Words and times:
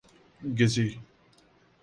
گسی 0.57 0.87